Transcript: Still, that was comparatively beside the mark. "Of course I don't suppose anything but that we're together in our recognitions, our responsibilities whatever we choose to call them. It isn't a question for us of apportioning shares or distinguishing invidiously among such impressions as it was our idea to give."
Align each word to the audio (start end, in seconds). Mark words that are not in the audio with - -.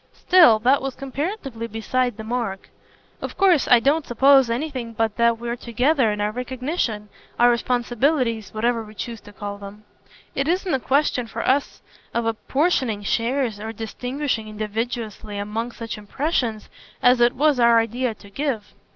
Still, 0.13 0.57
that 0.57 0.81
was 0.81 0.95
comparatively 0.95 1.67
beside 1.67 2.17
the 2.17 2.23
mark. 2.23 2.69
"Of 3.21 3.37
course 3.37 3.67
I 3.67 3.79
don't 3.79 4.03
suppose 4.07 4.49
anything 4.49 4.93
but 4.93 5.15
that 5.17 5.37
we're 5.37 5.55
together 5.55 6.11
in 6.11 6.19
our 6.19 6.31
recognitions, 6.31 7.11
our 7.37 7.51
responsibilities 7.51 8.51
whatever 8.51 8.81
we 8.83 8.95
choose 8.95 9.21
to 9.21 9.31
call 9.31 9.59
them. 9.59 9.83
It 10.33 10.47
isn't 10.47 10.73
a 10.73 10.79
question 10.79 11.27
for 11.27 11.47
us 11.47 11.83
of 12.15 12.25
apportioning 12.25 13.03
shares 13.03 13.59
or 13.59 13.71
distinguishing 13.71 14.47
invidiously 14.47 15.37
among 15.37 15.71
such 15.73 15.99
impressions 15.99 16.67
as 17.03 17.21
it 17.21 17.35
was 17.35 17.59
our 17.59 17.77
idea 17.77 18.15
to 18.15 18.31
give." 18.31 18.73